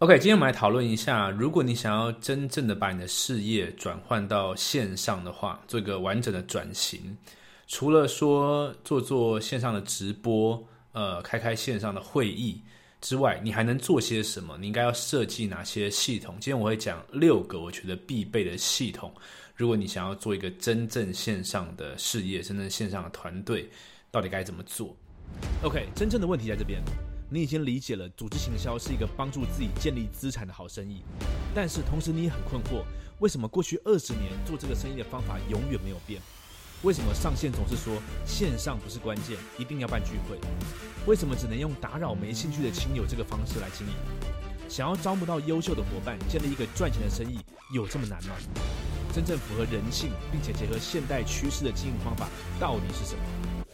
[0.00, 7.18] OK，今天我们来讨论一下，如果你想要真正的把你的事业转换到线上的话，做一个完整的转型，
[7.66, 12.62] 除了说做做线上的直播，呃，开开线上的会议
[13.00, 14.56] 之外，你还能做些什么？
[14.60, 16.36] 你应该要设计哪些系统？
[16.38, 19.12] 今天我会讲六个我觉得必备的系统。
[19.56, 23.68] 如果你想要做一个真正线上的事业，真正线上的团队，
[24.12, 24.94] 到底该怎么做
[25.64, 26.80] ？OK，真正的问题在这边。
[27.30, 31.02] 你已经理解了，组织行销是一个帮助自己建立资产的好生意，
[31.54, 32.82] 但是同时你也很困惑，
[33.18, 36.22] 为什么过去二十年做这个生意的方法永远没有变？
[36.82, 40.38] 为什么上线总是说线上不是关键，一定要办聚会？
[41.06, 43.92] 为什么只能用打扰没兴趣的亲友这个方式来经营？
[44.66, 47.38] 想要招募到优秀的伙伴，建立一个赚钱的生意，
[47.74, 48.36] 有这么难吗？
[49.12, 52.26] 真正符合人性并且结合现代趋势的经营方法
[52.58, 53.64] 到底是什么？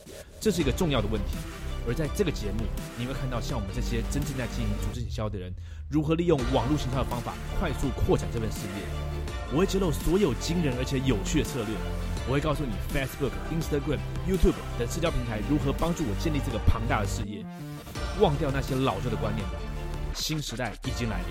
[0.41, 1.37] 这是一个重要的问题。
[1.87, 2.65] 而在这个节目，
[2.97, 5.53] 你会看到像我们这些真正在经营组织营销的人，
[5.89, 8.83] 如何利用网络行销的方法快速扩展这份事业。
[9.53, 11.77] 我会揭露所有惊人而且有趣的策略。
[12.27, 17.45] 我会告诉你，Facebook、Instagram、YouTube 等社交平台如何帮助我建立这个庞大的事业。
[18.19, 19.59] 忘掉那些老旧的观念吧，
[20.15, 21.29] 新时代已经来临，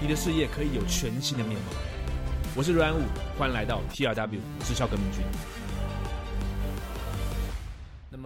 [0.00, 1.72] 你的事业可以有全新的面貌。
[2.54, 3.02] 我是阮武，
[3.36, 5.24] 欢迎来到 TRW 直销革命军。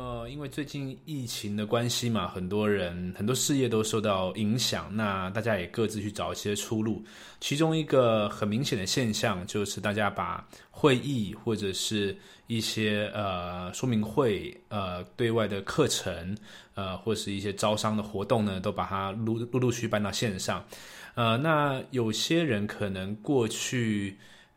[0.06, 4.88] 呃，因为最近疫情的关系嘛，很多人很多事业都受到影响。
[4.94, 7.04] 那大家也各自去找一些出路。
[7.40, 16.38] 其中一个很明显的现象，就是大家把会议或者是一些呃说明会、呃对外的课程、
[16.74, 20.64] 呃或是一些招商的活动呢，都把它陆陆陆续搬到线上。
[21.16, 24.16] 呃，那有些人可能过去。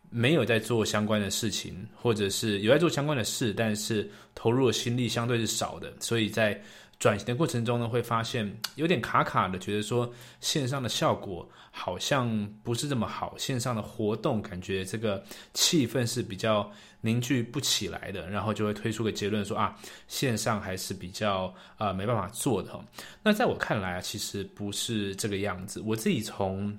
[0.09, 6.59] 没有在做相关的事情，或者是有在做相关的事，但是投入的心力相对是少的，所以在
[6.97, 16.69] 转型的过程中呢，会发现有点卡卡的，觉得说线上的效果好像不是这么好，线上的活动感觉这个气氛是比较
[17.01, 19.77] 凝聚不起来的，然后就会推出个结论说啊，
[20.07, 22.77] 线上还是比较啊没办法做的。
[23.23, 26.77] 那在我看来啊，其实不是这个样子，我自己从。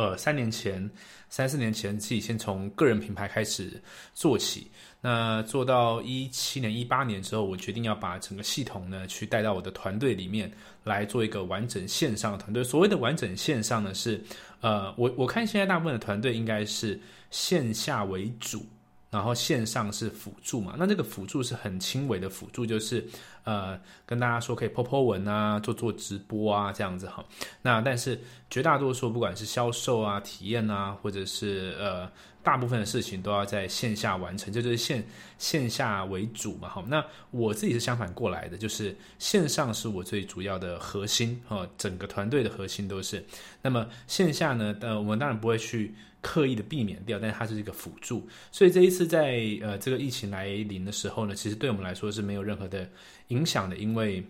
[0.00, 0.90] 呃，三年前、
[1.28, 3.78] 三四年前，自己先从个人品牌开始
[4.14, 4.70] 做起。
[5.02, 10.50] 那做到一七年、一八年之后，我决定要把整个系统呢，去带到我的团队里面
[10.84, 12.64] 来做一个完整线上的团队。
[12.64, 14.18] 所谓的完整线上呢，是
[14.62, 16.98] 呃，我我看现在大部分的团队应该是
[17.30, 18.64] 线下为主。
[19.10, 20.76] 然后线上是辅助嘛？
[20.78, 23.04] 那这个辅助是很轻微的辅助，就是
[23.44, 27.24] 呃跟大家说可以 POPO 文啊，做做直播啊这样子哈。
[27.62, 32.10] 那但是绝大多数不管是销售啊、体验啊，或者是呃
[32.42, 35.06] 大部分的事情都要在线下完成，这就是线
[35.38, 36.68] 线下为主嘛。
[36.68, 43.24] 好，那我自己是相反过来的，就是线上是我最主要的核心哈，整个团队的核心都是。
[43.62, 45.94] 那么线下呢，呃，我们当然不会去。
[46.22, 52.88] 刻意的避免掉，但是它是一个辅助，所以这一次在呃这个疫情来临的时候呢，其实对我们来说是没有任何的
[53.28, 54.22] 影响的，因为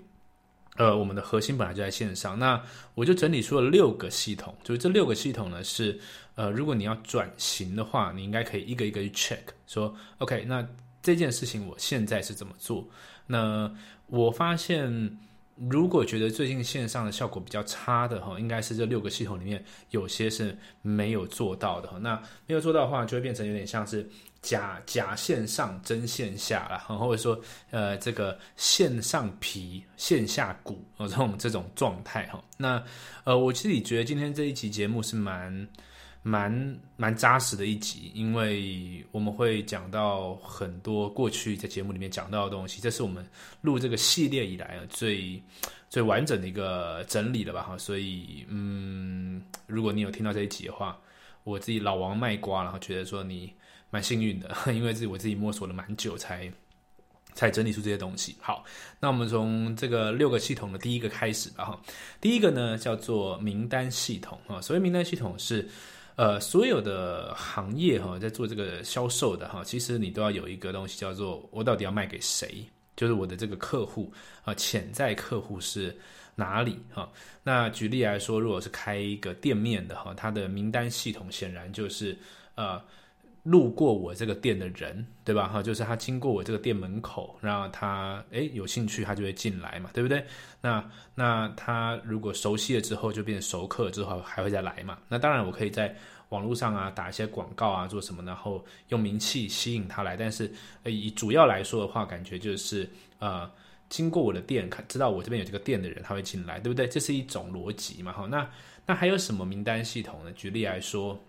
[0.77, 2.39] 呃我们的核心本来就在线上。
[2.39, 2.63] 那
[2.95, 5.99] 我就整理出了六个系统，就是这六个系统呢是
[6.35, 10.67] 呃如果你要转型的话，你应该可以一个一个去 check，说 OK，那
[11.03, 12.89] 这件事情我现在是怎么做？
[13.27, 13.75] 那
[14.07, 15.19] 我发现。
[15.69, 21.99] 如果觉得最近线上的效果比较差的哈，应该是这六个系统里面有些是没有做到的哈。
[21.99, 22.17] 那
[22.47, 24.09] 没有做到的话，就会变成有点像是
[24.41, 27.39] 假假线上真线下了，或者说
[27.71, 32.43] 呃这个线上皮线下骨这种这种状态哈。
[32.57, 32.83] 那
[33.25, 35.69] 呃我自己觉得今天这一期节目是蛮。
[36.23, 43.27] 蛮蛮扎实的一集，因为我们会讲到很多过去在节目里面讲到的东西，这是我们
[43.63, 45.43] 录这个系列以来最
[45.89, 47.79] 最完整的一个整理了吧哈。
[47.79, 50.99] 所以嗯，如果你有听到这一集的话，
[51.43, 53.51] 我自己老王卖瓜，然后觉得说你
[53.89, 56.53] 蛮幸运的， 因为自己我自己摸索了蛮久才
[57.33, 58.37] 才整理出这些东西。
[58.43, 58.63] 好，
[59.01, 61.81] 那我们从这个六个系统的第一个开始吧哈。
[62.21, 65.67] 第一个呢叫做名单系统啊，所谓名单系统是。
[66.21, 72.63] 呃，所有的行业哈，在做这个销售的哈，其实你都要有一个东西叫做我到底要卖给谁，
[72.95, 74.13] 就是我的这个客户
[74.45, 75.97] 啊，潜在客户是
[76.35, 77.11] 哪里哈？
[77.43, 82.15] 那举例来说，如果是开一个店面的哈，它的名单系统显然就是
[82.55, 82.79] 呃。
[83.51, 85.49] 路过我这个店的人，对吧？
[85.49, 90.25] 哈，就是他经过我这个店门口，然后他诶有兴趣，他就会进来嘛，对不对？
[90.61, 94.97] 那那他如果熟悉了之后，就变成熟客，之后还会再来嘛？
[95.09, 95.93] 那当然，我可以在
[96.29, 100.17] 网络上啊打一些广告啊，做什么，然后用名气吸引他来。
[100.17, 100.49] 但是
[100.85, 102.89] 以主要来说的话，感觉就是
[103.19, 103.51] 呃
[103.89, 106.87] 经过我的店，看知道我这边有这个店的人，他会进来，对不对？
[106.87, 108.29] 这是一种逻辑嘛，哈。
[108.31, 108.49] 那
[108.87, 110.31] 那还有什么名单系统呢？
[110.35, 111.21] 举例来说，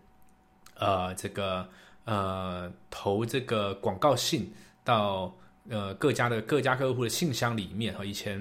[0.76, 1.68] 呃，这个
[2.06, 4.53] 呃投这个广告信
[4.83, 5.33] 到。
[5.72, 8.38] 呃，各家的各家客户的信箱里面哈，以前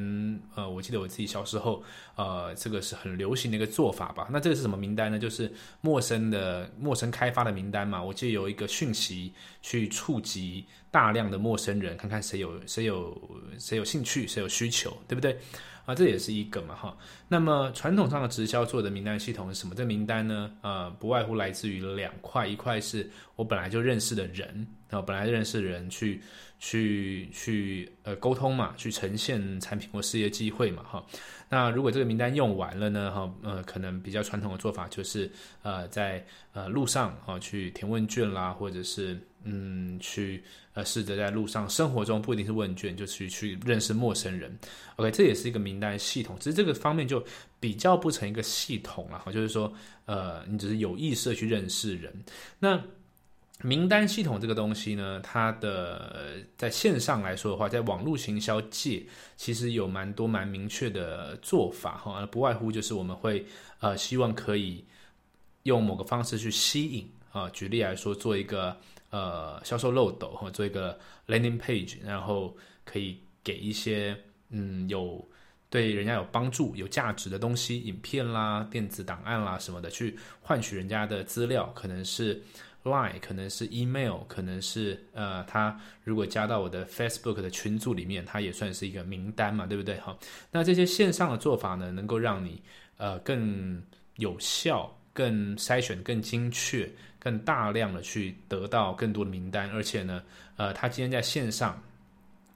[0.57, 1.81] 呃，我记得我自己小时候，
[2.17, 4.27] 呃，这个是很流行的一个做法吧。
[4.33, 5.17] 那这个是什么名单呢？
[5.17, 8.03] 就是陌生的、陌生开发的名单嘛。
[8.03, 9.33] 我记得有一个讯息
[9.63, 13.17] 去触及大量的陌生人，看看谁有谁有
[13.61, 15.39] 谁有兴趣，谁有需求，对不对？
[15.87, 16.97] 啊，这也是一个嘛哈。
[17.29, 19.73] 那么传统上的直销做的名单系统是什么？
[19.77, 20.51] 这名单呢？
[20.63, 26.21] 呃，不外乎来自于两块，一块是我本来就认识的人啊，本来认识的人去。
[26.61, 31.05] 去去呃沟通嘛，去呈现产品或事业机会嘛，哈。
[31.49, 35.29] 那如果这个名单用完了呢，哈，呃，可能比较传统的做法就是
[35.63, 44.57] 呃在呃路上啊去填问卷啦，或者是嗯去呃试着在路上生活中不一定是问卷，就去去认识陌生人。
[44.97, 47.25] OK，这也是一个名单系统，只是这个方面就
[47.59, 49.73] 比较不成一个系统了，哈，就是说
[50.05, 52.13] 呃你只是有意识的去认识人，
[52.59, 52.79] 那。
[53.63, 59.05] 名单系统这个东西呢，它的在线上来说的话，在网络行销界
[59.37, 63.45] 其实有蛮多蛮明确的做法哈，不外乎就是我们会
[63.81, 64.83] 呃希望可以
[65.65, 68.75] 用某个方式去吸引啊，举例来说做一个
[69.11, 74.17] 呃销售漏斗或做一个 landing page，然后可以给一些
[74.49, 75.23] 嗯有
[75.69, 82.43] 对人家有帮助、有价值的东西，影片啦、电子档案啦什么的，去换取人家的资料，可能是。
[82.83, 89.97] Line 可能是 email，可能是呃，他如果加到我的 Facebook 的群组里面，他也算是一个名单嘛，对不对？
[90.01, 90.17] 哈，
[90.51, 92.63] 那这些线上的做法呢，能够让你
[92.97, 93.83] 呃更
[94.17, 100.23] 有效、更筛选、更精确、更大量的去得到更多的名单，而且呢，
[100.57, 101.81] 呃，他今天在线上。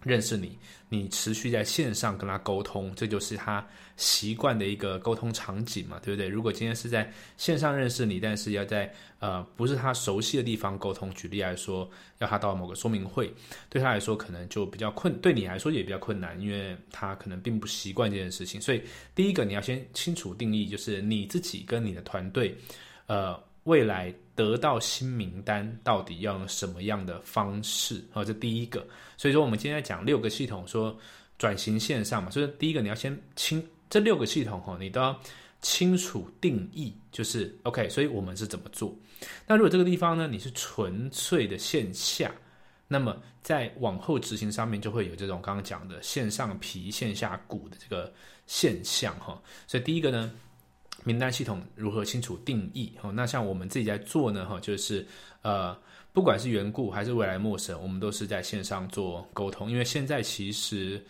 [0.04, 0.56] 认识你，
[0.88, 3.66] 你持续在线上跟他沟通，这就是他
[3.96, 6.28] 习惯的一个沟通场景嘛，对不对？
[6.28, 13.32] 如果今天是在线上认识你，但是要在呃不是他熟悉的地方沟通，举例来说，要他到某个说明会，
[13.68, 18.60] 对他来说可能就比较困，对你来说也比较困难，因为他可能并不习惯这件事情。
[18.60, 18.82] 所以
[19.14, 22.56] 第一个你要先清楚定义，就是你自己跟你的团队，
[23.06, 23.42] 呃。
[23.64, 28.04] 未来得到新名单到底要用什么样的方式？
[28.12, 28.86] 啊，这第一个。
[29.16, 30.96] 所以说，我们今天讲六个系统，说
[31.38, 32.30] 转型线上嘛。
[32.30, 35.18] 所以第一个，你要先清这六个系统哈，你都要
[35.62, 37.88] 清楚定义，就是 OK。
[37.88, 38.96] 所以我们是怎么做？
[39.46, 42.34] 那如果这个地方呢，你是纯粹的线下，
[42.88, 48.12] 那么在往后执行上面就会有这种刚刚讲的线上皮线下骨的这个
[48.46, 49.40] 现象哈。
[49.66, 50.32] 所以第一个呢。
[51.04, 52.92] 名单系统如何清楚定义？
[53.00, 55.06] 哈，那像我们自己在做呢，哈，就是
[55.42, 55.76] 呃，
[56.12, 61.00] 不管是缘故还是未来陌生，我们都是在线上做沟通，因为现在其实。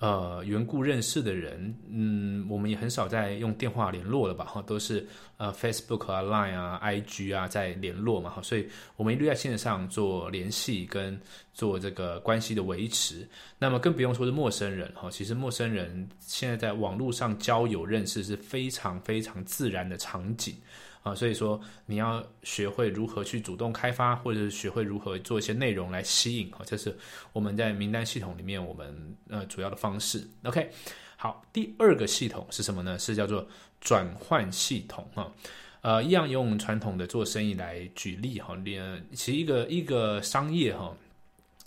[0.00, 4.46] 呃，缘故认识的人，嗯，我们也很少在用电话联络了吧？
[4.46, 5.06] 哈，都是
[5.36, 8.66] 呃，Facebook 啊、Line 啊、IG 啊在联络嘛，哈，所以
[8.96, 11.20] 我们一律在线上做联系跟
[11.52, 13.28] 做这个关系的维持。
[13.58, 20.54] 那么更不用说是陌生人，哈，其实陌生人现在在网络上交友认识是非常非常自然的场景。
[21.02, 26.94] 啊，所以说你要学会如何去主动开发，或者是学会如何做一些内容来吸引，哈，这是
[27.32, 30.28] 我们在名单系统里面我们呃主要的方式。
[30.42, 30.70] OK，
[31.16, 32.98] 好，第二个系统是什么呢？
[32.98, 33.46] 是叫做
[33.80, 35.32] 转换系统，哈，
[35.80, 40.94] 呃，一样用传统的做生意来举例，哈，连其实一个一个商业，哈，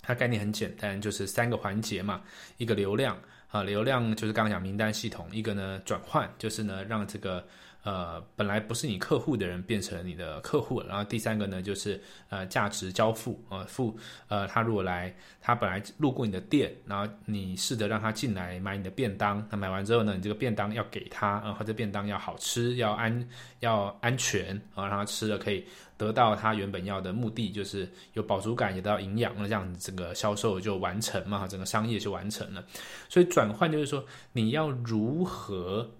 [0.00, 2.22] 它概念很简单，就是三个环节嘛，
[2.56, 7.44] 一个流量，啊，流量就是刚刚讲名单系统，一个呢转换，就是呢让这个。
[7.84, 12.00] 呃，本来不是你客户的人变成你的客户，然后第三个呢，就是
[12.30, 13.94] 呃价值交付啊，付
[14.28, 23.28] 呃他如果来，他本来路过你的店，然后你试着让他进来买你的便当，那买完之后呢，你这个便当要给他，然后这便当要好吃，要安
[23.60, 25.62] 要安全啊，让他吃了可以
[25.98, 32.64] 得到他原本要的目的，就是有饱足感，也得到营养，那这样整个销售就完成嘛，整个商业就完成了。
[33.10, 35.90] 所以转换就是说，你要如何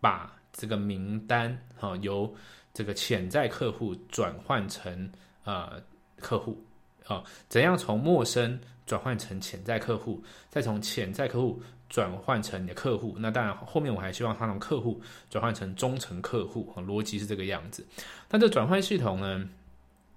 [0.00, 2.34] 把这个名单哈，由
[2.72, 5.10] 这个潜在客户转换成
[5.44, 5.74] 啊
[6.18, 6.58] 客户
[7.04, 13.14] 啊，怎样从陌生转换成潜在客户，再从潜在客户转换成你的客户？
[13.18, 17.86] 那当然，后面我还希望他从客户转换成忠诚客户啊，逻辑是这个样子。
[18.26, 19.46] 但这转换系统呢？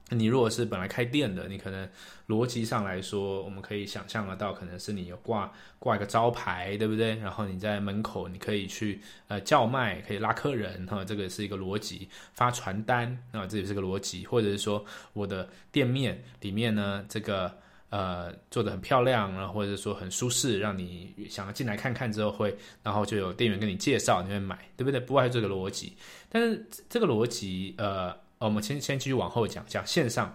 [0.10, 1.88] 你如果是本来开店的，你可能
[2.28, 7.16] 逻辑上来说，我们可以想象得到，可能是你有挂挂一个招牌，对不对？
[7.18, 12.08] 然后你在门口，你可以去呃叫卖，可以拉客人，哈，这个是一个逻辑。
[12.34, 14.26] 发传单啊，这也是个逻辑。
[14.26, 17.56] 或者是说，我的店面里面呢，这个
[17.90, 25.00] 呃做的很漂亮，然后或者说很舒适，让你想要进来看看之后会，然后就有店员跟你介绍，你会买，对不对？
[25.00, 25.96] 不外这个逻辑。
[26.30, 30.34] 但是这个逻辑，呃，我们先先继续往后讲，讲线上。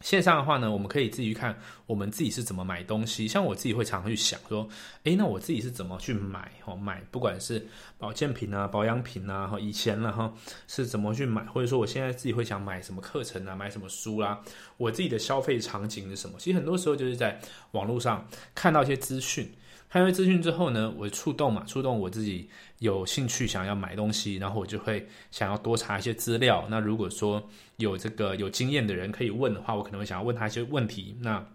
[0.00, 3.28] 线上的话呢，我们可以自己去看我们自己是怎么买东西。
[3.28, 4.66] 像我自己会常常去想说，
[5.04, 6.50] 诶，那我自己是怎么去买？
[6.64, 7.66] 哦，买不管是
[7.98, 10.32] 保健品啊、保养品啊，哈，以前了哈，
[10.66, 11.44] 是怎么去买？
[11.44, 14.40] 或者说我现在自己会想买什么课程啊，买什么书啦？
[14.78, 16.36] 我自己的消费场景是什么？
[16.38, 17.38] 其实很多时候就是在
[17.72, 19.50] 网络上看到一些资讯。
[19.88, 22.50] 看完资讯之后呢，我触动嘛，触动我自己
[22.80, 26.66] 有兴趣想要买东西，然后我就会想要多查一些资料。
[26.68, 31.16] 那如果说有这个有经验的人可以问的话，我可能会想要问他一些问题。
[31.20, 31.46] 那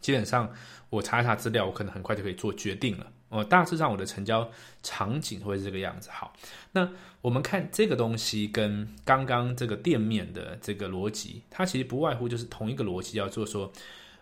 [0.00, 0.50] 基本上
[0.88, 3.06] 我查一查资料，我可能很快就可以做决定了。
[3.28, 4.50] 我，大致上我的成交
[4.82, 6.10] 场景会是这个样子。
[6.10, 6.32] 好，
[6.72, 6.88] 那
[7.20, 13.70] 我们看这个东西跟刚刚这个店面的这个逻辑，它其实不外乎就是同一个逻辑，要做说，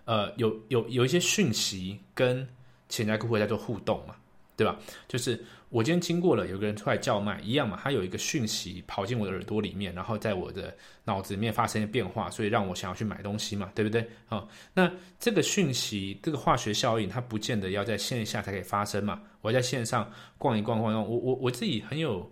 [0.04, 2.47] 呃，有有有一些讯息跟
[2.88, 4.14] 潜在客户在做互动嘛，
[4.57, 4.78] 对吧？
[5.07, 7.78] 就是我今天经过了，有个人出来叫卖，一样嘛。
[7.83, 14.09] 他有一个讯息跑进我的耳朵里面，然后在我的脑子里面发生变化，所以让我想要去买东西嘛，对不对？
[14.26, 14.90] 好，那
[15.21, 19.21] 这个讯息，这个化学效应，它不见得要在线下才可以发生嘛。
[19.42, 22.30] 我在线上逛一逛逛一逛，我我我自己很有，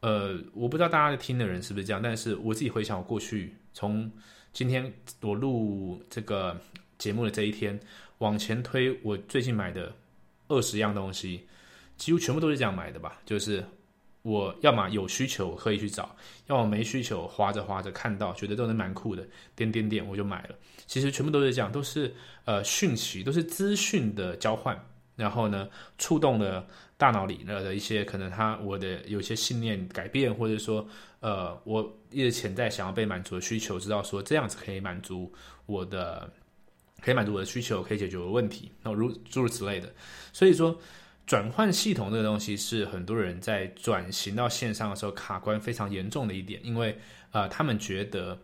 [0.00, 4.10] 呃，我不知道大家听的人是不是这样，但是我自己回想我过去，从
[4.54, 6.58] 今天我录这个
[6.96, 7.78] 节目的这一天。
[8.18, 9.92] 往前推，我最近买的
[10.48, 11.46] 二十样东西，
[11.96, 13.20] 几乎全部都是这样买的吧？
[13.24, 13.64] 就是
[14.22, 16.14] 我要么有需求可以去找，
[16.46, 20.54] 要么没需求，划着划着看到觉得都能蛮酷的，点点点我就买了。
[20.86, 22.12] 其实全部都是这样，都是
[22.44, 24.76] 呃讯息，都是资讯的交换，
[25.14, 30.86] 然后呢触动了大脑里的一些可能他我的有些信念改变，或者说
[31.20, 35.32] 呃我一直潜在想要被满足的需求，知道说这样子可以满足
[35.66, 36.28] 我的。
[37.00, 39.92] 可以满足我的需求，可以解决我的问题，那如诸如此类的。
[40.32, 40.76] 所以说，
[41.26, 46.98] 转换系统这个东西是很多人在转型到线上的时候卡关非常严重的一点，因为
[47.32, 48.36] 呃，他们觉得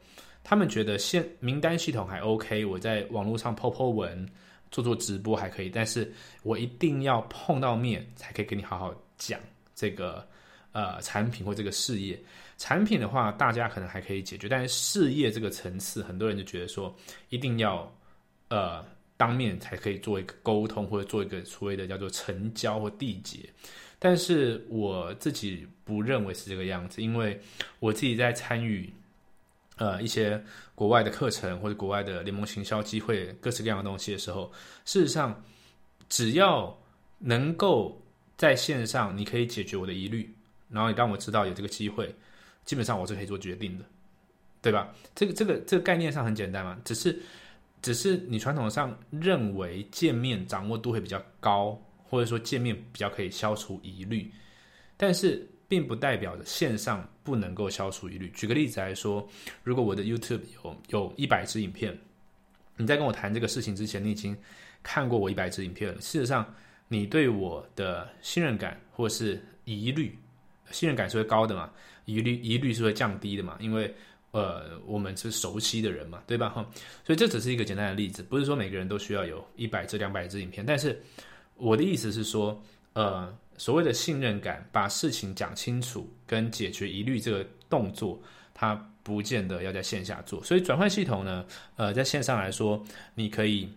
[0.43, 4.29] 他们觉得线名单系统还 OK，我在网络上 po po 文、
[4.71, 9.41] 做做直播还可以，但是我一定要碰到面才可以跟你好好讲
[9.75, 10.27] 这个
[10.73, 12.23] 呃产品或这个事业。
[12.59, 16.95] 产品的话，大家可能还可以解决，但是事业这个层次，很多人就觉得说
[17.31, 17.91] 一定要。
[18.55, 23.41] 呃，当面才可以做一个沟通，或者做一个所谓的叫做成交或缔结。
[23.99, 27.41] 但是我自己不认为是这个样子，因为
[27.81, 28.89] 我自己在参与
[29.79, 30.41] 呃一些
[30.77, 34.53] 国外的课程或者国外的联盟行销机会，各式各样的东西的时候，
[34.85, 35.43] 事实上
[36.09, 36.79] 只要
[37.19, 38.01] 能够
[38.37, 40.33] 在线上，你可以解决我的疑虑，
[40.71, 42.15] 然后你让我知道有这个机会，
[42.65, 43.85] 基本上我是可以做决定的，
[44.63, 44.95] 对吧？
[45.13, 47.21] 这个这个这个概念上很简单嘛，只是。
[47.85, 54.33] 只是你传统上认为见面掌握度会比较高，或者说见面比较可以消除疑虑，
[54.97, 58.31] 但是并不代表着线上不能够消除疑虑。
[58.31, 59.29] 举个例子来说，
[59.63, 61.95] 如果我的 YouTube 有有一百支影片，
[62.79, 64.35] 你在跟我谈这个事情之前，你已经
[64.83, 66.01] 看过我一百支影片了。
[66.01, 66.55] 事实上，
[66.89, 70.19] 你对我的信任感或是疑虑，
[70.71, 71.71] 信任感是会高的嘛？
[72.07, 73.59] 疑虑疑虑是会降低的嘛？
[73.61, 73.95] 因为
[74.35, 76.49] 呃，我们是熟悉的人嘛，对吧？
[76.49, 76.69] 哈，
[77.07, 80.67] 所以这只是一个简单的例子，不是说每个人都需要有一百支、两百支影片。
[80.67, 81.01] 但是
[81.55, 82.61] 我的意思是说，
[82.95, 88.21] 呃，所谓的信任感，把事情讲清楚跟解决疑虑这个动作，
[88.53, 88.75] 它
[89.05, 90.43] 不见得要在线下做。
[90.43, 93.69] 所以转换系统呢，呃，在线上来说，你可以。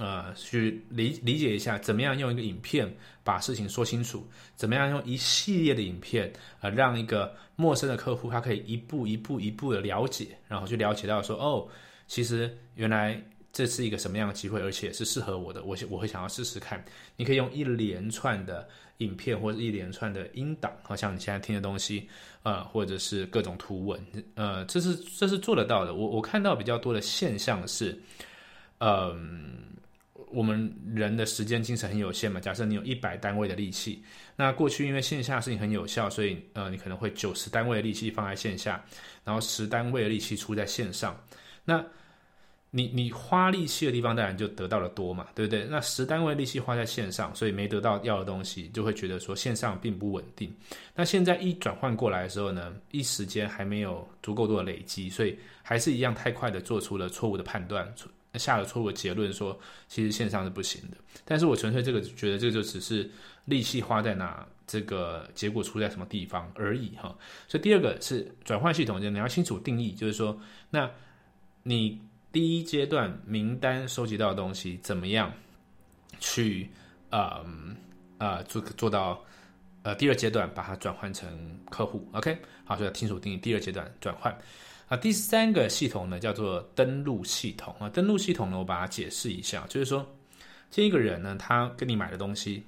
[0.00, 2.90] 呃，去理理解一下，怎么样用一个影片
[3.22, 4.26] 把事情说清楚？
[4.56, 11.68] 怎么样用一系列的影片，呃，让一个陌生的客户他可以一步一步一步的了解，然后去了解到说，哦，
[12.06, 16.82] 其实原来这是一个什么样的机会，而且是适合我的，我我会想要试试看。
[17.18, 18.66] 你可以用一连串的
[18.98, 22.08] 影片或者一连串的音档，好像你现在听的东西，
[22.42, 24.02] 呃，或者是各种图文，
[24.34, 25.92] 呃，这是这是做得到的。
[25.92, 28.00] 我我看到比较多的现象是，
[28.78, 29.68] 嗯。
[30.32, 32.40] 我们人的时间、精神很有限嘛。
[32.40, 34.02] 假设你有一百单位的力气，
[34.36, 38.84] 那过去因为线下事情很有效，所以呃，你可能会九十单位的力气放在线下，
[39.24, 41.18] 然后十单位的力气出在线上。
[41.64, 41.84] 那
[42.72, 45.66] 你你花力气的地方当然就得到的多嘛，对不对？
[45.68, 50.54] 那十单位力气花在线上，所以没得到要的东西，就会觉得说线上并不稳定。
[50.94, 57.92] 那现在一转换过来的时候呢，一时间还没有足够多的累积，所以还是一样太快的做出了错误的判断。
[58.38, 59.58] 下了错误结论，说
[59.88, 60.96] 其实线上是不行的。
[61.24, 63.10] 但是我纯粹这个觉得，这个就只是
[63.46, 67.16] 力气花在哪，这个结果出在什么地方而已哈。
[67.48, 70.38] 所以第二个是转换系统，就你要清楚定义，就是说，
[70.70, 70.90] 那
[71.64, 75.32] 你第一阶段名单收集到的东西，怎么样
[76.20, 76.70] 去
[77.10, 77.44] 呃
[78.18, 79.24] 呃做做到
[79.82, 84.36] 呃第二阶段把它转换成客户？OK，好，所以要清楚定义第二阶段转换。
[84.90, 90.06] 啊，第三个系统呢叫做登录系统啊，登录系统呢我把它解释一下，就是说
[90.70, 92.62] 这一个人呢他跟你买的东西，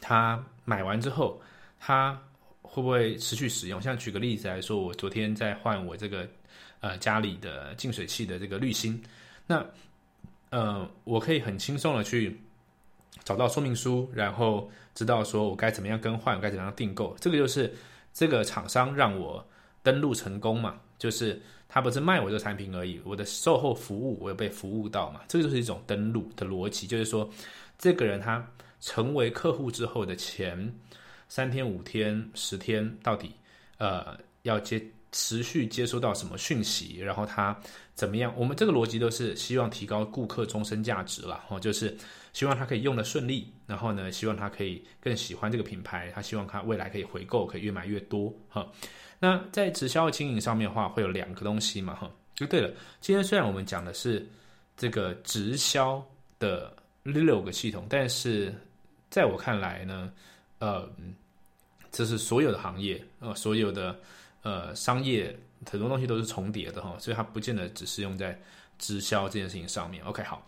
[0.00, 1.38] 他买完之后
[1.78, 2.18] 他
[2.62, 3.82] 会不会持续使用？
[3.82, 6.26] 像举个例子来说，我昨天在换我这个。
[6.80, 9.02] 呃，家里的净水器的这个滤芯，
[9.46, 9.64] 那
[10.50, 12.38] 呃，我可以很轻松的去
[13.24, 17.16] 找到说明书，然后知道说我该怎么样更换，该怎么样订购。
[17.18, 17.74] 这个就是
[18.12, 19.44] 这个厂商让我
[19.86, 27.30] 登录成功嘛，就是他不是卖我这个产品而已，我的售后服务我有被服务到嘛，这个就是一种登录的逻辑，就是说
[27.78, 28.44] 这个人他
[28.80, 30.74] 成为客户之后的前
[31.28, 33.30] 三天、五天、十天，到底
[33.78, 34.84] 呃要接。
[35.16, 37.58] 持续接收到什么讯息，然后他
[37.94, 38.30] 怎么样？
[38.36, 41.96] 我们这个逻辑都是希望提高顾客终身价值了，哦，就是
[42.34, 48.70] 希望他可以用的顺利，然后呢，希望他可以更喜欢这个品牌，他希望他未来可以回购，可以越买越多，哈。
[49.18, 52.10] 那在直销经营上面的话，会有两个东西嘛，哈。
[52.34, 52.70] 就对了，
[53.00, 54.28] 今天虽然我们讲的是
[54.76, 56.06] 这个直销
[56.38, 56.70] 的
[57.04, 58.54] 六个系统，但是
[59.08, 60.12] 在我看来呢，
[60.58, 60.86] 呃，
[61.90, 63.98] 这是所有的行业，呃，所有的。
[64.46, 65.36] 呃，商业
[65.68, 68.40] 很多东西都是重叠的哈，所以它不见得只是用在
[68.78, 70.04] 直销这件事情上面。
[70.04, 70.46] OK，好，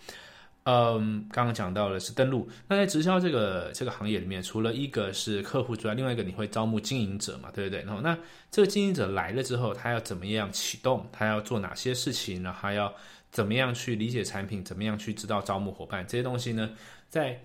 [0.62, 7.82] 嗯，刚刚讲到的是登录，那在直销这个这个行业里面，除了一个是客户之外，另外一个你会招募经营者嘛，对不对？
[7.82, 8.16] 然后那
[8.52, 11.04] 这个经营者来了之后，他要怎么样启动？
[11.10, 12.40] 他要做哪些事情？
[12.44, 12.94] 然后还要
[13.32, 14.62] 怎么样去理解产品？
[14.62, 16.06] 怎么样去知道招募伙伴？
[16.06, 16.70] 这些东西呢，
[17.08, 17.42] 在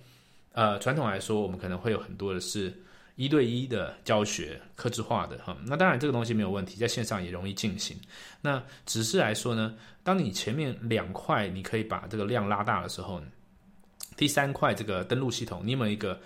[0.51, 2.71] 呃传统来说，我们可能会有很多的是。
[3.15, 7.95] 一对一的教学，克制化的哈，那当然这个东西没有问题，在线上也容易进行。
[8.41, 13.21] 那只是来说呢，当你前面两块你可以把这个量拉大的时候，
[14.17, 16.19] 第三块这个登录系统，你有没有一个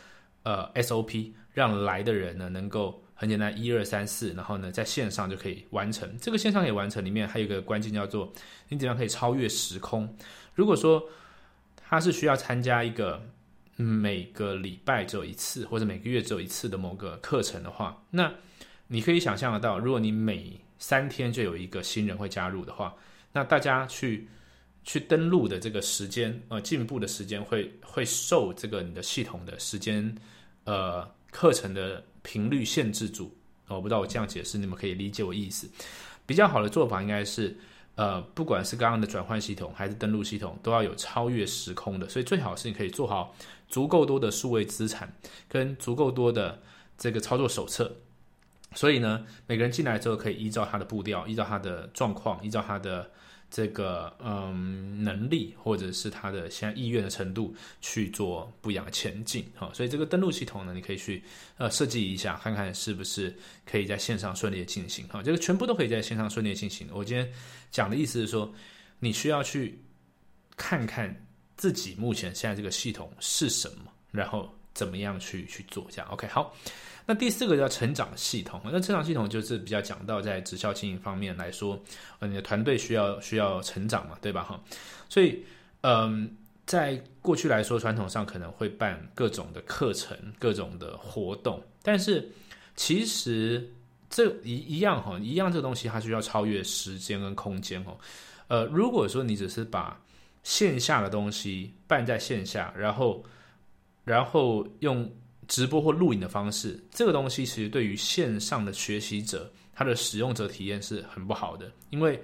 [0.43, 6.17] 呃 SOP，让来的人呢能够很简单一二三四，然后呢在线上就可以完成。
[6.21, 8.31] 这个线上可以完成里面还有一个关键叫做
[8.69, 10.15] 你怎样可以超越时空。
[10.55, 11.03] 如果说
[11.85, 13.21] 他是需要参加一个。
[13.77, 18.29] 每个礼拜只有一次，或者每个月只有一次的某个课程的话，那
[18.87, 22.93] 你可以想象得到，如果你每三天就有一个新人会加入的话，
[23.31, 24.27] 那大家去
[24.83, 30.15] 去登录的这个时间，呃，进步的时间会会受这个你的系统的时间，
[30.63, 33.31] 呃，课程的频率限制住。
[33.67, 35.69] 我不知道我这样解释你们可以理解我意思。
[36.25, 37.55] 比较好的做法应该是。
[37.97, 43.35] 呃，不管是刚刚的转换系统还是登录系统，都要有超越时空的，所以最好是你可以做好
[43.67, 45.13] 足够多的数位资产
[45.49, 46.61] 跟足够多的
[46.97, 47.91] 这个操作手册。
[48.73, 53.11] 所以呢，每个人进来之后可以依照他的步调，依照他的状况，依照他的。
[53.49, 61.23] 这个嗯能力或者是他的现在意愿的程度去做不一样的前进哈，所以这个登录系统呢，你可以去
[61.57, 63.33] 呃设计一下，看看是不是
[63.65, 66.87] 可以在线上顺利的进行哈，这个全部都可以在线上顺利的进行。
[66.91, 67.29] 我今天
[67.71, 68.53] 讲的意思是说，
[68.99, 69.79] 你需要去
[70.55, 76.07] 看看自己目前现在这个系统是什么，然后怎么样去去做这样。
[76.11, 76.53] OK，好。
[77.09, 81.81] 那第四个叫成长系统，那成长系统就是比较讲到在直销经营方面来说，
[82.19, 84.43] 呃，你的团队需要需要成长嘛，对吧？
[84.43, 84.61] 哈，
[85.07, 85.41] 所以，
[85.81, 86.29] 嗯，
[86.65, 92.29] 在过去来说，传统上可能会办各种的课程、各种的活动，但是
[92.75, 93.71] 其实
[94.09, 97.97] 这一一样哈，一样这个东西它需要超越时间跟空间哦。
[98.49, 99.97] 呃，如果说你只是把
[100.43, 103.23] 线下的东西办在线下，然后
[104.03, 105.09] 然后用。
[105.47, 112.21] 直播或录影的方式，这个东西其实对于线上的学习者，他的使用者体验是很不好的，因为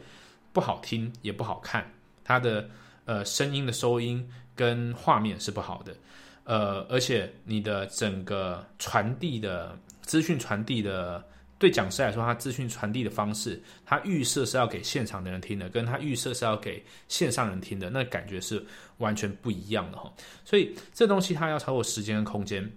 [0.51, 1.89] 不好听也不好看，
[2.23, 2.69] 它的
[3.05, 5.95] 呃声音的收音跟画面是不好的，
[6.43, 11.25] 呃，而且你的整个传递的资讯传递的，
[11.57, 18.63] 对讲师来说，他资讯传递的方式，他预设是要给现场的人听的，跟他预设是要给线上人听的，那感觉是
[18.97, 20.13] 完全不一样的哈。
[20.43, 22.69] 所以这东西它要超过时间跟空间。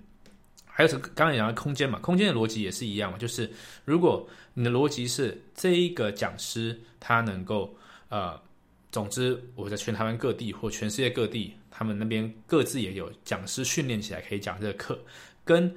[0.77, 3.51] 还有是刚才讲的空间嘛，空间的逻辑也是一样嘛，就是
[3.87, 7.75] 如果你的逻辑是这一个讲师他能够
[8.11, 8.39] 呃，
[8.93, 15.01] 总之我在全台湾各地或全世界各地，他们那边各自也有讲师训练起来可以讲这个课，
[15.43, 15.75] 跟。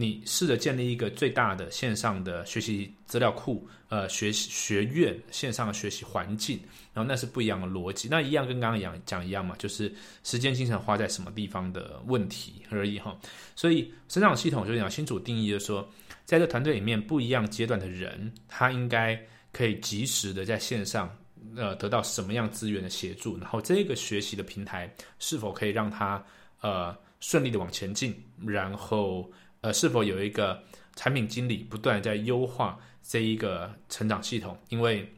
[0.00, 6.58] 你试着建立一个最大的线上的学习资料库，呃，学习学院线上的学习环境，
[6.94, 8.08] 然后那是不一样的逻辑。
[8.10, 9.92] 那一样跟刚刚讲讲一样嘛，就是
[10.24, 13.14] 时间精神花在什么地方的问题而已哈。
[13.54, 15.86] 所以成长系统就讲清楚定义，就是说，
[16.24, 19.20] 在这团队里面不一样阶段的人，他应该
[19.52, 21.14] 可以及时的在线上
[21.56, 26.24] 呃得到什么样资源的协助，然后这个学习的平台是否可以让他
[26.62, 28.14] 呃顺利的往前进，
[28.46, 30.62] 然后呃是否有一个
[30.96, 35.10] 产品经理不断在优化这一个成长系统，因为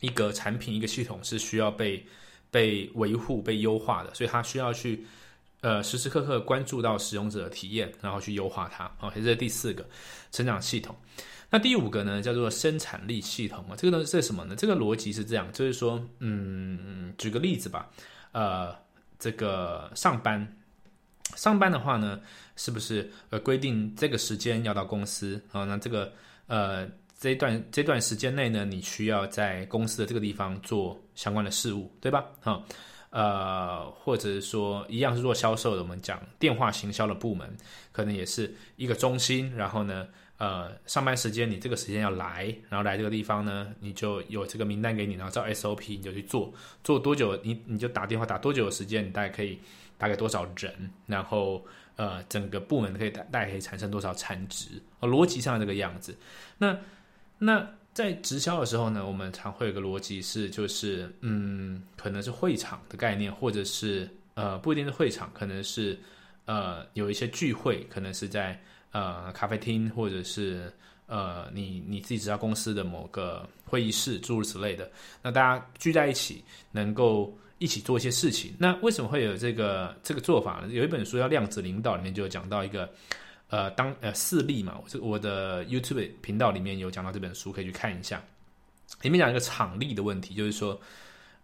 [0.00, 2.04] 一个产品一个系统是需要被
[2.50, 5.04] 被维护被优化的，所以他需要去。
[5.62, 8.88] 呃，时时刻刻关注到使用者的体验，然后去优化它。
[8.98, 9.84] 好，这是第四个
[10.30, 10.94] 成长系统。
[11.50, 13.74] 那第五个呢，叫做生产力系统啊。
[13.74, 14.54] 这个呢是什么呢？
[14.54, 17.90] 这个逻辑是这样，就是说，嗯，举个例子吧。
[18.32, 18.76] 呃，
[19.18, 20.55] 这个上班，
[21.34, 22.20] 上班的话呢，
[22.54, 25.64] 是不是呃规定这个时间要到公司啊？
[25.64, 26.12] 那这个
[26.46, 26.86] 呃
[27.18, 32.24] 这段这段时间内呢，你需要在公司的这个地方做相关的事务，对吧？
[32.40, 32.62] 哈。
[33.10, 37.48] 呃，或者是说一样是做销售的，我们讲电话行销的部门，
[37.90, 39.50] 可能也是一个中心。
[39.56, 46.52] 然后呢，呃，上班时间你这个时间要来，然后来这个地方呢，你就有这个名单给你，然后照 SOP 你就去做，
[46.84, 49.58] 做多久你你就打电话打多久的时间，你大概可以
[49.98, 51.64] 大概多少人，然后
[51.96, 56.16] 呃，整个部门可以大概可以产生多少产值，逻辑上这个样子。
[56.58, 56.76] 那
[57.38, 57.66] 那。
[57.96, 65.98] 在直销的时候呢，我们常会有个逻辑是，就是嗯，可能是会场的概念，或者是呃，不一定是会场，可能是
[66.44, 70.70] 呃，有一些聚会，可能是在呃咖啡厅，或者是
[71.06, 74.90] 呃你你自己直销公司的某个会议室，诸如此类的。
[75.22, 78.54] 那大家聚在一起，能够一起做一些事情。
[78.58, 80.68] 那为什么会有这个这个做法呢？
[80.72, 82.88] 有一本书叫《量子领导》，里面就有讲到一个。
[83.48, 88.20] 呃，当呃事例嘛，我我的 YouTube 频道里面有讲到这本书，可以去看一下。
[89.02, 90.76] 里面讲一个场力的问题，就是说，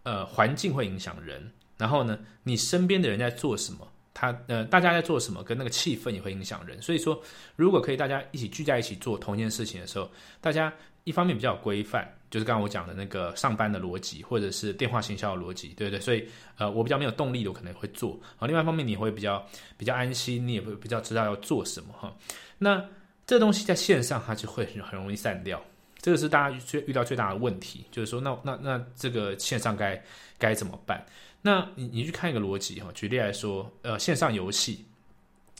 [0.02, 1.48] 呃，环境会影响人，
[1.78, 6.82] 然后呢，你身边的人在做什么，他呃，大家在做什么，跟那个气氛也会影响人。
[6.82, 7.22] 所以说，
[7.54, 10.72] 如果可以大家一起聚在一起做同一件事情的时候，大家。
[11.04, 16.00] 一方面比较规范，就是刚刚我讲的那个上班的逻辑，或者是电话行销的逻辑，对不对？
[16.00, 18.18] 所以，呃，我比较没有动力的，我可能会做。
[18.38, 22.10] 啊，另外一方面，你会比较比较安心，你也会比较知道要做什么哈。
[22.56, 22.82] 那
[23.26, 25.62] 这东西在线上，它就会很容易散掉。
[26.00, 30.02] 这个是大家最遇到最大的问题，就是说，那那那这个线上该
[30.38, 31.04] 该怎么办？
[31.42, 34.86] 那你你去看一个逻辑哈，举例来说，呃，线上游戏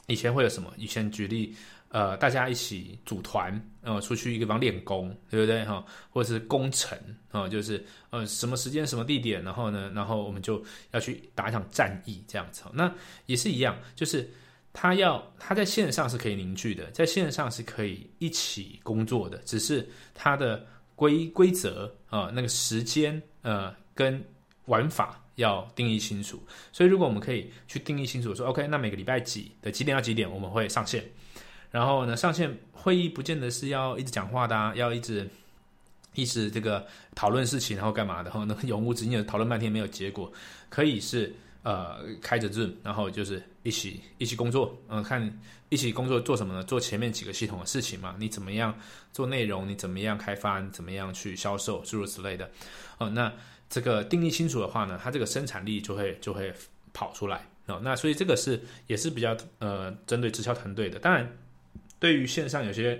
[0.07, 0.73] 以前会有什么？
[0.75, 1.55] 以前举例。
[1.93, 3.53] 呃，大家一起组团，
[3.83, 5.85] 呃，出去一个地方练功，对不对哈？
[6.09, 6.97] 或者是攻城
[7.29, 12.63] 啊，就是呃，什么时间、什么地点，然后呢，然后我们就要去打一场战役，这样子。
[12.73, 12.91] 那
[13.27, 14.27] 也是一样，就是
[14.73, 24.19] 他要他在线上是可以凝聚的，在线上是可以一起工作的，只是它的规规则啊，那个时间呃跟
[24.65, 26.41] 玩法要定义清楚。
[26.71, 31.03] 所以，如果我们可以去定义清楚，说 OK，那每个礼拜几的几点到几点我们会上线。
[31.73, 35.27] 然后呢，上线会议不见得是要一直讲话的，啊，要一直
[36.13, 38.29] 一直这个讨论事情，然后干嘛的？
[38.29, 40.31] 然后呢，永无止境的讨论半天没有结果，
[40.69, 41.33] 可以是
[41.63, 46.63] 呃开着 Zoom，然后就是一起一起工作，嗯，看一起工作做什么呢？
[46.63, 48.15] 做前面几个系统的事情嘛？
[48.19, 48.77] 你怎么样
[49.11, 49.67] 做内容？
[49.67, 50.59] 你怎么样开发？
[50.59, 51.81] 你怎么样去销售？
[51.85, 52.47] 诸如此类的。
[52.99, 53.33] 哦，那
[53.67, 56.53] 这个定义清楚的话呢，它这个生产力就会就会
[56.93, 57.81] 跑出来哦。
[57.83, 61.27] 那所以这个是也是比较呃针对直销团队的，当然。
[62.03, 62.99] 对于线上有些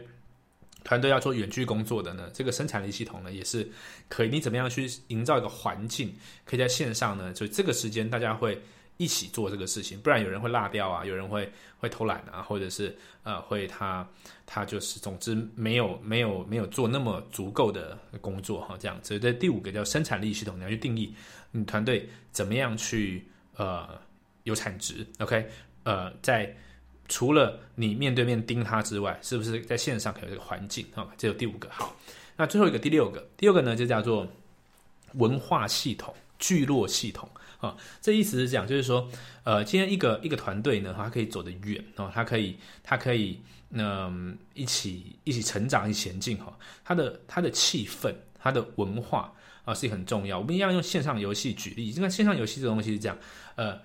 [0.81, 3.69] 团队要做远距工作的呢，这个生产力系统呢也是
[4.07, 4.29] 可以。
[4.29, 7.33] 你怎么样去营造一个环境，可以在线上呢？
[7.33, 8.61] 就这个时间大家会
[8.95, 14.07] 一起做这个事情，不然有人会落掉啊，有人会会偷懒啊，或者是呃会他
[14.45, 18.97] 他就是总之没有没有没有做那么足够的工作哈，这样。
[19.03, 21.13] 所以这第五个叫生产力系统，你要去定义
[21.51, 23.99] 你团队怎么样去呃
[24.43, 25.05] 有产值。
[25.19, 25.45] OK，
[25.83, 26.55] 呃在。
[27.09, 31.05] 除了你面对面盯他之外，是不是在线上可有这个环境啊？
[31.17, 31.95] 这有第五个好，
[32.37, 34.25] 那最后一个第六个，第六个呢就叫做
[35.15, 37.75] 文化系统、聚落系统啊。
[38.01, 39.07] 这意思是讲，就是说，
[39.43, 43.39] 呃，今天一个一个团队呢，它可以走得远哦，它可以它可以
[43.71, 46.57] 嗯一起一起成长、一起前进哈。
[46.85, 49.31] 它的它的气氛、它的文化
[49.65, 50.39] 啊是很重要。
[50.39, 53.17] 我们一样用线上游戏举例，因为线上游戏这东西是这样，
[53.55, 53.77] 呃。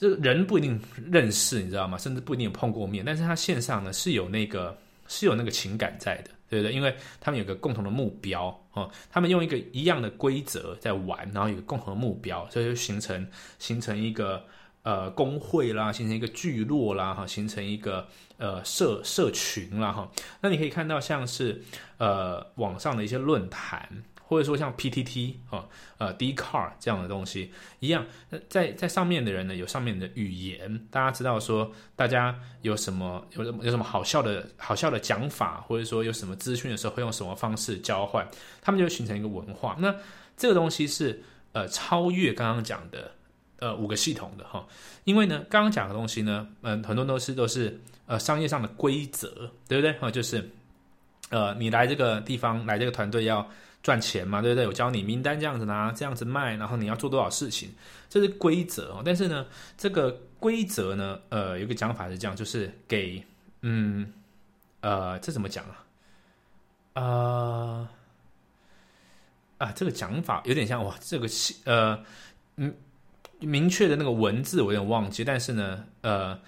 [0.00, 0.80] 这人不一定
[1.12, 1.98] 认识，你知道吗？
[1.98, 4.74] 甚至不一定有碰过面，但是他线上呢是有那个
[5.08, 6.72] 是有那个情感在的，对不对？
[6.72, 14.42] 因为他们有个共同的目标哦，他们用一个一样的规则在玩，然后有个共同的目标，所以就形成形成一个
[14.84, 18.08] 呃工会啦，形成一个聚落啦，哈，形成一个
[18.38, 20.10] 呃社社群啦，哈。
[20.40, 21.62] 那你可以看到像是
[21.98, 23.86] 呃网上的一些论坛。
[24.30, 25.66] 或者说像 PTT 啊、
[25.98, 28.06] 呃 d c a r 这样的东西一样，
[28.48, 38.24] 在在上面的人呢有上面的语言，大家知道说大家有什么有什么有什么好笑的好笑的讲法，或者说有什么资讯的时候会用什么方式交换，
[38.62, 39.76] 他们就形成一个文化。
[39.80, 39.92] 那
[40.36, 43.10] 这个东西是呃超越刚刚讲的
[43.58, 44.64] 呃五个系统的哈，
[45.02, 49.92] 因为呢刚刚讲的东西呢，嗯，很多都是都是呃商业上的规则，对不对？
[49.94, 50.48] 哈，就是
[51.30, 53.44] 呃你来这个地方来这个团队要
[53.82, 54.66] 赚钱嘛，对不对？
[54.66, 57.70] 我教你名单这样子拿，这样子卖，然后你要做多少事情，
[58.08, 59.02] 这是规则哦。
[59.04, 63.24] 但是呢，这个规则呢，呃，有个讲法是这样，就是给
[63.62, 64.12] 嗯
[64.80, 65.84] 呃这怎么讲啊？
[66.94, 67.88] 呃。
[69.58, 71.28] 啊，这个讲法有点像哇，这个
[71.64, 72.02] 呃，
[72.56, 72.74] 嗯，
[73.40, 76.40] 明确的那个文字我有点忘记，但是呢，呃，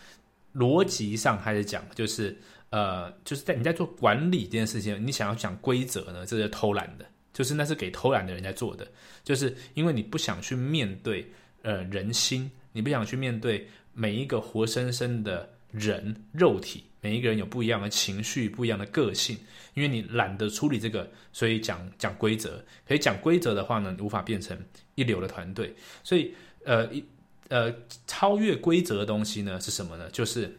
[0.55, 2.35] 逻辑上还是讲，就是
[2.71, 8.87] 呃，就是在你在做管理这件事情，你想要讲规则呢，这是偷懒的，就是那是给偷懒的人在做的，
[9.25, 11.31] 就是因为你不想去面对
[11.62, 16.85] 呃人心，你不想去面对每一个活生生的人肉体。
[17.05, 19.37] 每一个人有不一样的情绪，不一样的个性，
[19.75, 22.64] 因为你懒得处理这个，所以讲讲规则。
[22.87, 24.57] 可以讲规则的话呢，无法变成
[24.95, 25.75] 一流的团队。
[26.05, 26.33] 所以，
[26.64, 27.05] 呃，一
[27.49, 27.75] 呃，
[28.07, 30.09] 超越规则的东西呢是什么呢？
[30.11, 30.57] 就是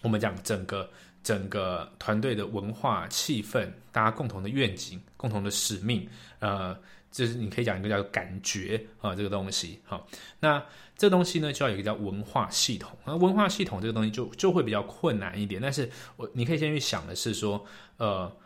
[0.00, 0.88] 我们讲整个
[1.24, 6.08] 整个团队的文化气氛，大家共同的愿景、共同的使命，
[6.38, 6.78] 呃。
[7.14, 10.04] 就是你可以讲一个叫感觉啊，这个东西哈。
[10.40, 10.60] 那
[10.96, 12.90] 这东西呢，就要有一个叫文化系统。
[13.04, 15.62] 那文化系统这个东西就就会比较困难一点。
[15.62, 17.64] 但是我你可以先去想的是说，
[17.98, 18.36] 呃，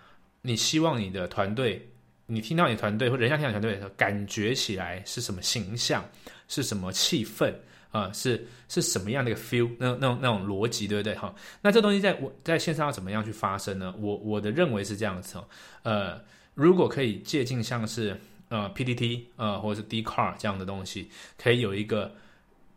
[0.43, 1.89] 你希望你的团队，
[2.27, 6.07] 你听到你团队或人家听到团队的时候，感觉起来是什么形象，
[6.47, 7.51] 是什么气氛
[7.91, 8.13] 啊？
[8.13, 9.71] 是是什么样的一个 feel？
[9.79, 11.15] 那那种那种逻辑，对不对？
[11.15, 11.35] 哈。
[11.63, 13.95] 那这东西在我在线上要怎么样去发生呢？
[13.99, 15.45] 我我的认为是这样子哦。
[15.83, 16.21] 呃，
[16.55, 18.19] 如果可以借鉴像是。
[18.51, 22.11] 呃，PPT 呃，或者是 d c a r 这样的东西，可以有一个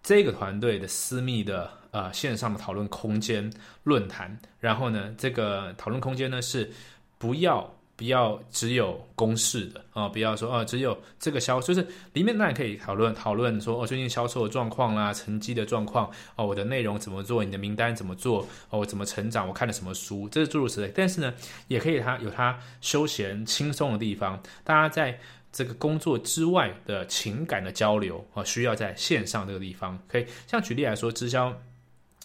[0.03, 3.49] 这个团队的私密的呃线上的讨论空间
[3.83, 4.37] 论坛。
[4.59, 6.69] 然后呢，这个讨论空间呢是
[7.17, 20.91] 不要不要只有公式的啊，不要说哦只有这个销，就是里面当然可以讨论讨论说哦最近销售的状况啦，成绩的状况哦，我的内容怎么做，你的名单怎么做哦，我怎么成长，我看了什么书，这是诸如此类。
[20.95, 21.31] 但是呢，
[21.67, 25.19] 也可以它有它休闲轻松的地方，大家在。
[25.53, 29.99] 这个工作之外的情感的交流啊，需要在线上这个地方。
[30.07, 31.53] 可以像举例来说，直销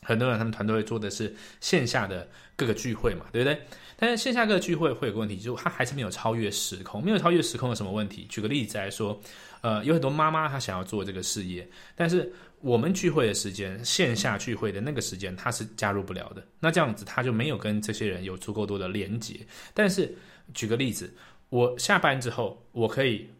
[0.06, 3.60] 很多人他们团队会做的是线下的各个聚会嘛，对不对？
[3.98, 7.04] 但是线下各个聚会会有个问题，就是它还是没有超越时空。
[7.04, 8.26] 没有超越时空有什么问题？
[8.28, 9.20] 举个例子来说，
[9.62, 16.42] 呃，有很多妈妈她想要做这个事业，但是我们聚会的时间，线下聚会的那个时间，她是加入不了的。
[16.60, 19.40] 那这样子，她就没有跟这些人有足够多的连接。
[19.74, 20.14] 但是
[20.54, 21.12] 举个例子。
[21.48, 23.30] 我下班之后，我可以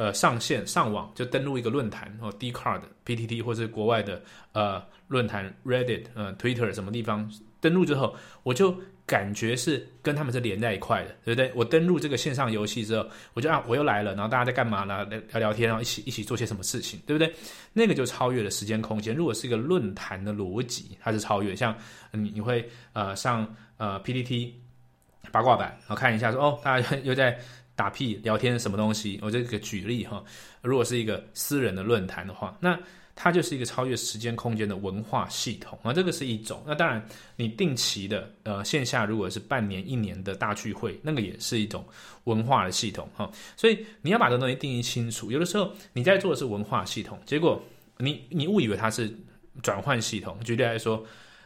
[0.00, 11.52] 呃上线上网，就登录一个论坛或 d c a r d PTT 或者国外的呃论坛 Reddit 呃 Twitter 什么地方登录之后，我就感觉是跟他们是连在一块的，对不对？
[11.54, 15.04] 我登录这个线上游戏之后，我就啊我又来了，然后大家在干嘛呢？
[15.04, 17.30] 聊聊天，然后一起一起做些什么事情，对不对？
[17.74, 19.14] 那个就超越了时间空间。
[19.14, 21.76] 如果是一个论坛的逻辑，它是超越，像
[22.12, 24.52] 你你会呃上呃 PTT。
[25.32, 27.38] 八卦版，然后看一下，说哦，大家 又在
[27.74, 29.18] 打屁聊天什么东西？
[29.22, 30.22] 我这个举例哈，
[30.62, 32.78] 如果是一个私人的论坛的话，那
[33.14, 36.62] 它就是一个超越时间空间的文化系统啊，这个是一种。
[36.66, 37.02] 那当然，
[37.36, 41.84] 你定期的呃线下如果是半年、一年的大聚会，那个也是一种
[42.24, 43.30] 文化的系统哈。
[43.56, 45.30] 所以你要把这东西定义清楚。
[45.30, 47.62] 有的时候你在做的是文化系统，结果
[47.98, 49.10] 你你误以为它是
[49.62, 50.38] 转换系统。
[50.44, 51.04] 举例来说，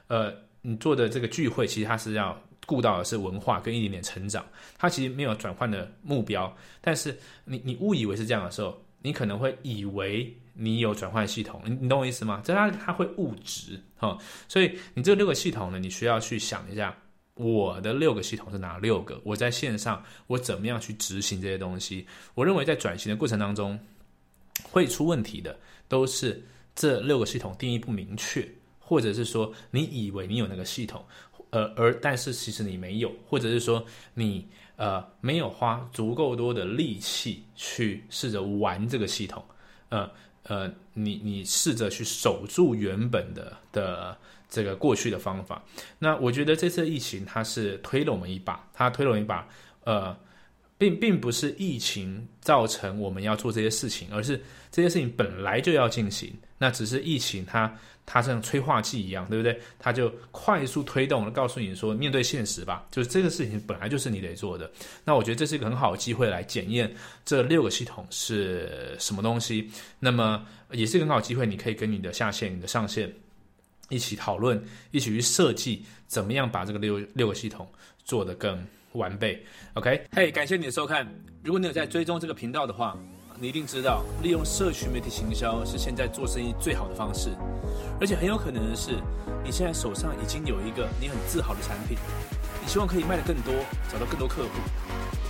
[0.08, 0.32] 呃，
[0.62, 2.40] 你做的这个聚会其实它是要。
[2.66, 4.44] 顾到的是文化跟一点点成长，
[4.78, 6.54] 它其实没有转换的目标。
[6.80, 12.40] 但是你你误以为是这样的时候，你可能会以为你有转换系统，你你懂我意思吗？
[12.44, 14.16] 这它它会误植哈。
[14.48, 16.96] 所以你这六个系统呢，你需要去想一下，
[17.34, 19.20] 我的六个系统是哪六个？
[19.24, 22.06] 我在线上我怎么样去执行这些东西？
[22.34, 23.78] 我认为在转型的过程当中
[24.62, 26.42] 会出问题的，都是
[26.74, 28.48] 这六个系统定义不明确，
[28.78, 31.04] 或者是说你以为你有那个系统。
[31.54, 39.40] 呃，而但是其实你没有，或者是说你呃没有花足够多的力气去试着玩这个系统，
[39.90, 40.10] 呃
[40.42, 45.62] 呃，你你试着去守住原本的的这个过去的方法。
[46.00, 49.46] 那我觉得这次疫情它是推了我们一把，它推了我们一把，
[49.84, 50.16] 呃，
[50.78, 57.72] 并并不是疫情造成我们要做这些事情，而是这些事情本来就要进行，那只是疫情它。
[58.06, 59.58] 它像催化剂一样，对不对？
[59.78, 64.70] 它就快速推动，告诉你说，面对现实吧，就是这个事情本来就是你得做的。
[65.06, 69.70] 那我觉得这是一个很好的机会来检验这六个系统是什么东西。
[69.98, 73.10] 那么也是很好机会，你可以跟你的下线、你的上线
[73.88, 77.66] 一起讨论，一起去设计怎么样把这个六六个系统
[78.04, 78.62] 做得更
[78.94, 79.44] 完备。
[79.74, 81.06] OK，嘿，感谢你的收看。
[81.42, 82.96] 如果你有在追踪这个频道的话。
[83.36, 87.30] 你一定知道，利用社群媒体行销是现在做生意最好的方式。
[88.00, 88.92] 而且很有可能的是，
[89.42, 91.98] 你现在手上已经有一个你很自豪的产品，
[92.62, 93.52] 你希望可以卖得更多，
[93.92, 94.50] 找到更多客户。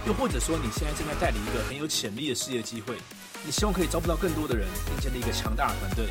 [0.07, 2.97] 又或者说，你现在正在代理一个很有潜力的事业机会，
[3.43, 6.05] 你希望可以招募到更多的人，并建立一个强大的团队。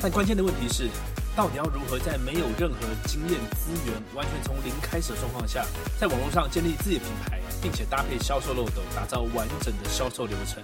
[0.00, 0.88] 但关键的问题是，
[1.34, 5.64] 到底要如何在没有任何经验、资源、完全从零开始的状况下，
[5.98, 10.62] 在网络上建立自己的品牌，并且搭配销售漏斗，打造完整的销售流程？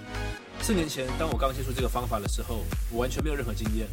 [0.60, 3.86] 四年前，当我刚接触这个方法的时候，我完全没有任何经验。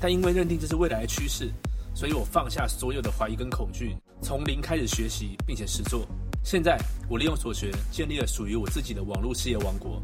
[0.00, 1.52] 但因为认定这是未来的趋势，
[1.94, 6.06] 所以我放下所有的怀疑跟恐惧，从零开始学习，并且实做。
[6.42, 6.78] 现在，
[7.10, 10.02] 我利用所学，建立了属于我自己的网络事业王国。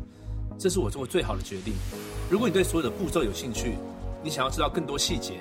[0.59, 1.73] 这是我做过最好的决定。
[2.29, 3.79] 如果你对所有的步骤有兴趣，
[4.23, 5.41] 你想要知道更多细节，